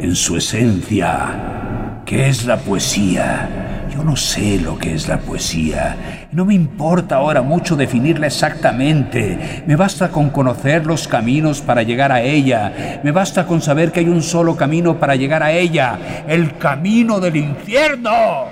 En 0.00 0.14
su 0.14 0.36
esencia, 0.36 2.02
¿qué 2.04 2.28
es 2.28 2.44
la 2.44 2.56
poesía? 2.56 3.86
Yo 3.92 4.04
no 4.04 4.14
sé 4.14 4.60
lo 4.60 4.78
que 4.78 4.94
es 4.94 5.08
la 5.08 5.18
poesía. 5.18 6.28
No 6.30 6.44
me 6.44 6.54
importa 6.54 7.16
ahora 7.16 7.42
mucho 7.42 7.74
definirla 7.74 8.28
exactamente. 8.28 9.64
Me 9.66 9.74
basta 9.74 10.10
con 10.10 10.30
conocer 10.30 10.86
los 10.86 11.08
caminos 11.08 11.60
para 11.60 11.82
llegar 11.82 12.12
a 12.12 12.22
ella. 12.22 13.00
Me 13.02 13.10
basta 13.10 13.44
con 13.44 13.60
saber 13.60 13.90
que 13.90 13.98
hay 13.98 14.08
un 14.08 14.22
solo 14.22 14.56
camino 14.56 15.00
para 15.00 15.16
llegar 15.16 15.42
a 15.42 15.50
ella. 15.50 16.24
El 16.28 16.56
camino 16.58 17.18
del 17.18 17.34
infierno. 17.34 18.44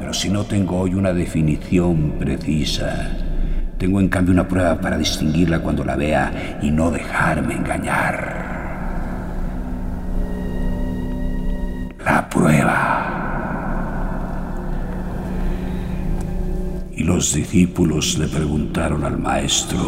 Pero 0.00 0.12
si 0.12 0.30
no 0.30 0.42
tengo 0.46 0.80
hoy 0.80 0.94
una 0.94 1.12
definición 1.12 2.14
precisa, 2.18 3.12
tengo 3.78 4.00
en 4.00 4.08
cambio 4.08 4.34
una 4.34 4.48
prueba 4.48 4.80
para 4.80 4.98
distinguirla 4.98 5.60
cuando 5.60 5.84
la 5.84 5.94
vea 5.94 6.58
y 6.60 6.72
no 6.72 6.90
dejarme 6.90 7.54
engañar. 7.54 8.47
La 12.08 12.26
prueba. 12.26 13.04
Y 16.96 17.04
los 17.04 17.34
discípulos 17.34 18.16
le 18.16 18.26
preguntaron 18.28 19.04
al 19.04 19.18
maestro, 19.18 19.78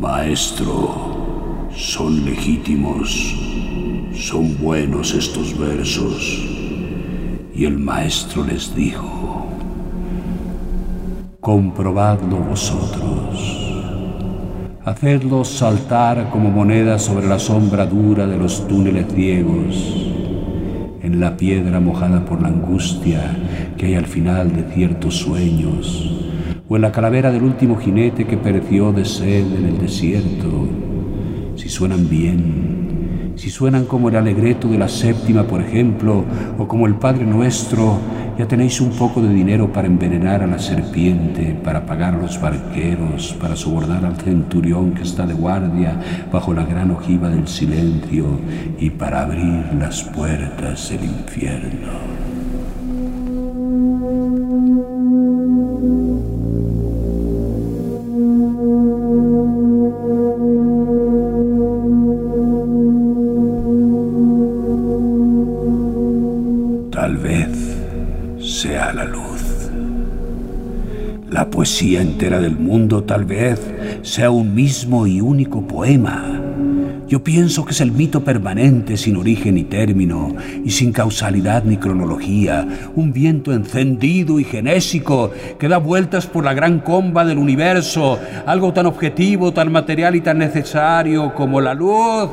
Maestro, 0.00 1.68
¿son 1.72 2.24
legítimos? 2.24 3.36
¿Son 4.14 4.58
buenos 4.58 5.14
estos 5.14 5.56
versos? 5.56 6.44
Y 7.54 7.64
el 7.64 7.78
maestro 7.78 8.44
les 8.44 8.74
dijo, 8.74 9.46
comprobadlo 11.38 12.38
vosotros. 12.38 13.60
Hacedlos 14.84 15.46
saltar 15.46 16.30
como 16.30 16.50
monedas 16.50 17.02
sobre 17.02 17.28
la 17.28 17.38
sombra 17.38 17.86
dura 17.86 18.26
de 18.26 18.38
los 18.38 18.66
túneles 18.66 19.06
ciegos, 19.14 20.11
en 21.02 21.18
la 21.18 21.36
piedra 21.36 21.80
mojada 21.80 22.24
por 22.24 22.40
la 22.40 22.48
angustia 22.48 23.36
que 23.76 23.86
hay 23.86 23.94
al 23.94 24.06
final 24.06 24.54
de 24.54 24.62
ciertos 24.72 25.16
sueños, 25.16 26.10
o 26.68 26.76
en 26.76 26.82
la 26.82 26.92
calavera 26.92 27.32
del 27.32 27.42
último 27.42 27.76
jinete 27.76 28.24
que 28.24 28.36
pereció 28.36 28.92
de 28.92 29.04
sed 29.04 29.44
en 29.58 29.66
el 29.66 29.78
desierto. 29.78 30.68
Si 31.56 31.68
suenan 31.68 32.08
bien, 32.08 33.32
si 33.34 33.50
suenan 33.50 33.86
como 33.86 34.08
el 34.08 34.16
alegreto 34.16 34.68
de 34.68 34.78
la 34.78 34.88
séptima, 34.88 35.42
por 35.44 35.60
ejemplo, 35.60 36.24
o 36.58 36.68
como 36.68 36.86
el 36.86 36.94
Padre 36.94 37.26
Nuestro, 37.26 37.98
ya 38.42 38.48
tenéis 38.48 38.80
un 38.80 38.90
poco 38.90 39.22
de 39.22 39.32
dinero 39.32 39.72
para 39.72 39.86
envenenar 39.86 40.42
a 40.42 40.48
la 40.48 40.58
serpiente, 40.58 41.56
para 41.62 41.86
pagar 41.86 42.14
a 42.14 42.18
los 42.18 42.40
barqueros, 42.40 43.36
para 43.40 43.54
sobornar 43.54 44.04
al 44.04 44.16
centurión 44.16 44.94
que 44.94 45.04
está 45.04 45.24
de 45.24 45.34
guardia 45.34 45.94
bajo 46.32 46.52
la 46.52 46.64
gran 46.64 46.90
ojiva 46.90 47.28
del 47.28 47.46
silencio 47.46 48.40
y 48.80 48.90
para 48.90 49.22
abrir 49.22 49.72
las 49.78 50.02
puertas 50.02 50.90
del 50.90 51.04
infierno. 51.04 52.31
La 71.32 71.48
poesía 71.48 72.02
entera 72.02 72.40
del 72.40 72.58
mundo 72.58 73.04
tal 73.04 73.24
vez 73.24 73.58
sea 74.02 74.30
un 74.30 74.54
mismo 74.54 75.06
y 75.06 75.22
único 75.22 75.66
poema. 75.66 76.38
Yo 77.08 77.24
pienso 77.24 77.64
que 77.64 77.70
es 77.70 77.80
el 77.80 77.90
mito 77.90 78.22
permanente 78.22 78.98
sin 78.98 79.16
origen 79.16 79.54
ni 79.54 79.64
término 79.64 80.36
y 80.62 80.70
sin 80.70 80.92
causalidad 80.92 81.64
ni 81.64 81.78
cronología, 81.78 82.68
un 82.96 83.14
viento 83.14 83.54
encendido 83.54 84.40
y 84.40 84.44
genésico 84.44 85.30
que 85.58 85.68
da 85.68 85.78
vueltas 85.78 86.26
por 86.26 86.44
la 86.44 86.52
gran 86.52 86.80
comba 86.80 87.24
del 87.24 87.38
universo, 87.38 88.18
algo 88.44 88.74
tan 88.74 88.84
objetivo, 88.84 89.54
tan 89.54 89.72
material 89.72 90.14
y 90.14 90.20
tan 90.20 90.36
necesario 90.36 91.34
como 91.34 91.62
la 91.62 91.72
luz. 91.72 92.28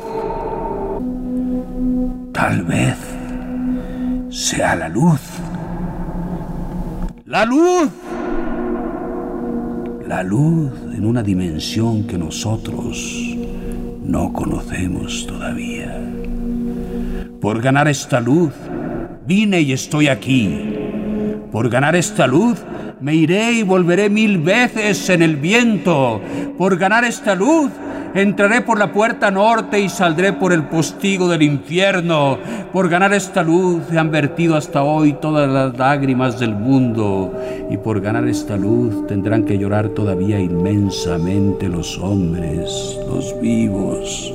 Tal 2.34 2.64
vez 2.64 2.98
sea 4.30 4.76
la 4.76 4.90
luz. 4.90 5.22
La 7.24 7.46
luz. 7.46 7.90
La 10.10 10.24
luz 10.24 10.72
en 10.91 11.06
una 11.06 11.22
dimensión 11.22 12.08
que 12.08 12.17
nosotros 12.17 13.38
no 14.04 14.34
conocemos 14.34 15.28
todavía. 15.28 16.02
Por 17.39 17.62
ganar 17.62 17.88
esta 17.88 18.19
luz, 18.19 18.52
vine 19.28 19.62
y 19.62 19.72
estoy 19.72 20.08
aquí. 20.08 20.76
Por 21.52 21.69
ganar 21.69 21.95
esta 21.95 22.26
luz, 22.26 22.58
me 23.00 23.13
iré 23.13 23.52
y 23.52 23.62
volveré 23.62 24.10
mil 24.10 24.39
veces 24.39 25.12
en 25.12 25.22
el 25.22 25.36
viento. 25.36 26.19
Por 26.58 26.80
ganar 26.80 27.06
esta 27.06 27.36
luz, 27.36 27.69
entraré 28.13 28.62
por 28.62 28.80
la 28.80 28.91
puerta 28.91 29.32
norte 29.32 29.80
y 29.80 29.89
saldré 29.89 30.34
por 30.34 30.54
el 30.54 30.63
postigo 30.63 31.28
del 31.28 31.41
infierno. 31.41 32.38
Por 32.72 32.89
ganar 32.89 33.13
esta 33.13 33.43
luz 33.43 33.91
han 33.91 34.12
vertido 34.12 34.56
hasta 34.56 34.84
hoy 34.84 35.13
todas 35.13 35.50
las 35.50 35.78
lágrimas 35.78 36.39
del 36.39 36.56
mundo. 36.56 37.34
Y 37.69 37.78
por 37.78 38.02
ganar 38.02 38.28
esta 38.28 38.58
luz 38.58 39.08
tendrán 39.08 39.43
que 39.45 39.58
llorar 39.58 39.89
todavía 39.89 40.39
inmensamente 40.39 41.67
los 41.67 41.98
hombres, 41.98 43.00
los 43.08 43.39
vivos 43.41 44.34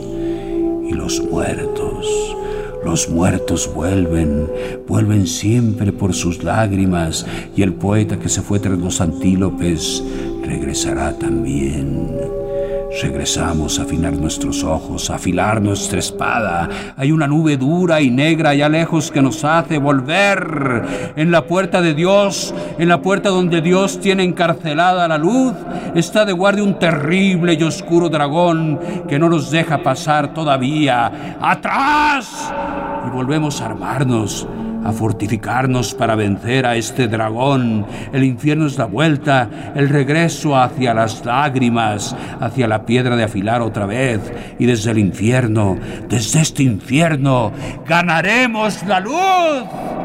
y 0.89 0.93
los 0.93 1.23
muertos. 1.31 2.35
Los 2.85 3.09
muertos 3.09 3.73
vuelven, 3.75 4.47
vuelven 4.87 5.27
siempre 5.27 5.91
por 5.91 6.13
sus 6.13 6.45
lágrimas, 6.45 7.27
y 7.57 7.63
el 7.63 7.73
poeta 7.73 8.19
que 8.19 8.29
se 8.29 8.43
fue 8.43 8.61
tras 8.61 8.79
los 8.79 9.01
antílopes 9.01 10.05
regresará 10.45 11.19
también. 11.19 12.44
Regresamos 13.03 13.79
a 13.79 13.83
afinar 13.83 14.13
nuestros 14.13 14.63
ojos, 14.63 15.11
a 15.11 15.17
afilar 15.17 15.61
nuestra 15.61 15.99
espada. 15.99 16.69
Hay 16.97 17.13
una 17.13 17.27
nube 17.27 17.57
dura 17.57 18.01
y 18.01 18.11
negra 18.11 18.51
allá 18.51 18.69
lejos 18.69 19.11
que 19.11 19.21
nos 19.21 19.45
hace 19.45 19.79
volver. 19.79 21.13
En 21.17 21.31
la 21.31 21.45
puerta 21.47 21.83
de 21.83 21.93
Dios, 21.95 22.55
en 22.79 22.89
la 22.89 23.03
puerta 23.03 23.31
donde 23.31 23.61
Dios 23.61 24.01
tiene 24.01 24.23
encarcelada 24.23 25.09
la 25.09 25.19
luz, 25.19 25.55
está 25.95 26.25
de 26.25 26.33
guardia 26.33 26.63
un 26.63 26.79
terrible 26.79 27.55
y 27.55 27.63
oscuro 27.63 28.09
dragón 28.09 28.79
que 29.09 29.19
no 29.19 29.29
nos 29.29 29.51
deja 29.51 29.83
pasar 29.83 30.33
todavía. 30.33 31.37
¡Atrás! 31.41 32.53
Y 33.07 33.11
volvemos 33.11 33.61
a 33.61 33.67
armarnos 33.67 34.47
a 34.85 34.93
fortificarnos 34.93 35.95
para 35.95 36.15
vencer 36.15 36.67
a 36.67 36.77
este 36.77 37.09
dragón. 37.09 37.87
El 38.13 38.25
infierno 38.25 38.67
es 38.67 38.79
la 38.79 38.85
vuelta, 38.85 39.49
el 39.75 39.89
regreso 39.89 40.57
hacia 40.57 40.95
las 40.95 41.25
lágrimas, 41.25 42.15
hacia 42.41 42.69
la 42.69 42.85
piedra 42.85 43.17
de 43.17 43.25
afilar 43.25 43.63
otra 43.63 43.87
vez. 43.87 44.21
Y 44.59 44.67
desde 44.67 44.91
el 44.91 44.99
infierno, 44.99 45.77
desde 46.09 46.41
este 46.41 46.63
infierno, 46.63 47.53
ganaremos 47.87 48.83
la 48.85 49.01
luz. 49.01 50.04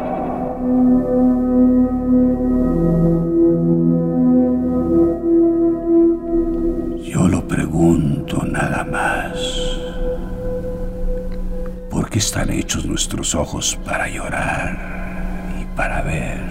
¿Por 12.10 12.13
qué 12.13 12.19
están 12.26 12.50
hechos 12.50 12.88
nuestros 12.88 13.36
ojos 13.36 13.78
para 13.86 14.10
llorar 14.10 15.54
y 15.62 15.78
para 15.78 16.02
ver? 16.02 16.41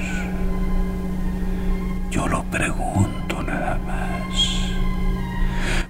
Yo 2.12 2.28
lo 2.28 2.44
pregunto 2.44 3.42
nada 3.42 3.76
más. 3.84 4.70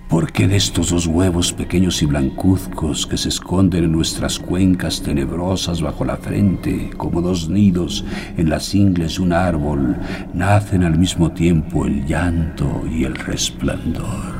¿Por 0.09 0.33
qué 0.33 0.49
de 0.49 0.57
estos 0.57 0.89
dos 0.89 1.07
huevos 1.07 1.53
pequeños 1.53 2.01
y 2.01 2.07
blancuzcos 2.07 3.07
que 3.07 3.19
se 3.19 3.29
esconden 3.29 3.85
en 3.85 3.93
nuestras 3.93 4.39
cuencas 4.39 5.03
tenebrosas 5.03 5.83
bajo 5.83 6.03
la 6.03 6.17
frente, 6.17 6.89
como 6.97 7.21
dos 7.21 7.51
nidos 7.51 8.07
en 8.39 8.49
las 8.49 8.75
ingles 8.75 9.17
de 9.17 9.23
un 9.23 9.35
árbol, 9.35 9.99
nacen 10.33 10.83
al 10.83 10.97
mismo 10.97 11.33
tiempo 11.33 11.85
el 11.85 12.07
llanto 12.07 12.85
y 12.91 13.05
el 13.05 13.15
resplandor? 13.15 14.33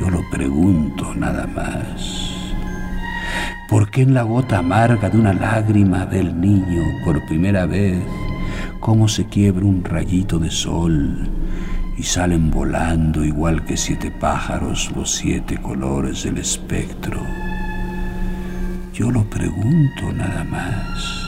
Yo 0.00 0.10
lo 0.10 0.28
pregunto 0.28 1.14
nada 1.14 1.46
más. 1.46 2.33
¿Por 3.68 3.90
qué 3.90 4.02
en 4.02 4.12
la 4.12 4.22
gota 4.22 4.58
amarga 4.58 5.08
de 5.08 5.18
una 5.18 5.32
lágrima 5.32 6.04
del 6.04 6.38
niño 6.38 6.82
por 7.04 7.24
primera 7.26 7.64
vez 7.64 7.98
cómo 8.78 9.08
se 9.08 9.26
quiebra 9.26 9.64
un 9.64 9.82
rayito 9.82 10.38
de 10.38 10.50
sol 10.50 11.28
y 11.96 12.02
salen 12.02 12.50
volando 12.50 13.24
igual 13.24 13.64
que 13.64 13.76
siete 13.76 14.10
pájaros 14.10 14.92
los 14.94 15.10
siete 15.14 15.56
colores 15.56 16.24
del 16.24 16.38
espectro? 16.38 17.20
Yo 18.92 19.10
lo 19.10 19.24
pregunto 19.24 20.12
nada 20.12 20.44
más. 20.44 21.24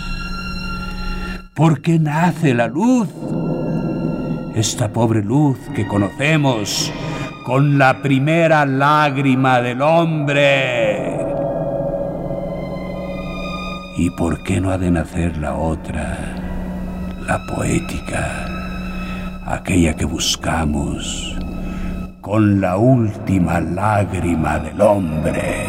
¿Por 1.55 1.81
qué 1.81 1.99
nace 1.99 2.53
la 2.53 2.69
luz? 2.69 3.09
Esta 4.55 4.93
pobre 4.93 5.25
luz 5.25 5.59
que 5.75 5.87
conocemos 5.87 6.93
con 7.47 7.79
la 7.79 8.03
primera 8.03 8.67
lágrima 8.67 9.63
del 9.63 9.81
hombre. 9.81 10.86
¿Y 13.99 14.11
por 14.11 14.43
qué 14.43 14.61
no 14.61 14.71
ha 14.71 14.77
de 14.77 14.91
nacer 14.91 15.39
la 15.39 15.55
otra, 15.55 16.19
la 17.27 17.47
poética, 17.47 18.47
aquella 19.47 19.97
que 19.97 20.05
buscamos 20.05 21.35
con 22.21 22.61
la 22.61 22.77
última 22.77 23.59
lágrima 23.59 24.59
del 24.59 24.79
hombre? 24.83 25.65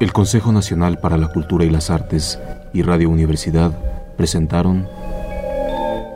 El 0.00 0.12
Consejo 0.14 0.50
Nacional 0.50 0.96
para 0.98 1.18
la 1.18 1.28
Cultura 1.28 1.66
y 1.66 1.70
las 1.70 1.90
Artes 1.90 2.38
y 2.74 2.82
Radio 2.82 3.08
Universidad 3.08 3.72
presentaron 4.16 4.86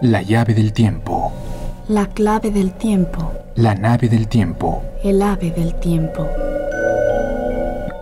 La 0.02 0.20
llave 0.22 0.52
del 0.52 0.72
tiempo. 0.72 1.32
La 1.88 2.06
clave 2.06 2.50
del 2.50 2.72
tiempo. 2.72 3.32
La 3.54 3.74
nave 3.74 4.08
del 4.08 4.28
tiempo. 4.28 4.82
El 5.02 5.22
ave 5.22 5.52
del 5.52 5.74
tiempo. 5.76 6.26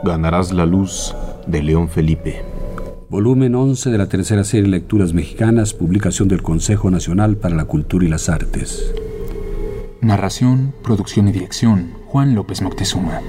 Ganarás 0.02 0.52
la 0.52 0.66
luz 0.66 1.14
de 1.46 1.62
León 1.62 1.88
Felipe. 1.88 2.42
Volumen 3.08 3.54
11 3.54 3.90
de 3.90 3.98
la 3.98 4.08
tercera 4.08 4.42
serie 4.42 4.68
Lecturas 4.68 5.12
Mexicanas, 5.12 5.72
publicación 5.72 6.26
del 6.26 6.42
Consejo 6.42 6.90
Nacional 6.90 7.36
para 7.36 7.54
la 7.54 7.66
Cultura 7.66 8.04
y 8.04 8.08
las 8.08 8.28
Artes. 8.28 8.92
Narración, 10.00 10.72
producción 10.82 11.28
y 11.28 11.32
dirección, 11.32 11.92
Juan 12.06 12.34
López 12.34 12.62
Moctezuma. 12.62 13.20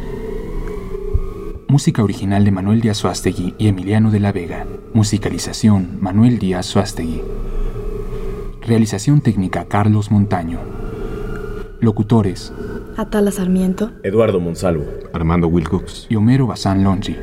Música 1.70 2.02
original 2.02 2.46
de 2.46 2.52
Manuel 2.52 2.80
Díaz 2.80 2.98
Suástegui 2.98 3.54
y 3.58 3.68
Emiliano 3.68 4.10
de 4.10 4.22
la 4.22 4.32
Vega. 4.32 4.66
Musicalización, 4.94 5.98
Manuel 6.00 6.40
Díaz 6.40 6.66
Suástegui. 6.66 7.22
Realización 8.62 9.20
técnica, 9.20 9.66
Carlos 9.66 10.10
Montaño. 10.10 10.60
Locutores, 11.82 12.54
Atala 12.96 13.32
Sarmiento. 13.32 13.92
Eduardo 14.04 14.40
Monsalvo. 14.40 14.86
Armando 15.14 15.48
Wilcox. 15.48 16.08
y 16.10 16.16
Homero 16.16 16.48
Bazán 16.48 16.84
Longi. 16.86 17.16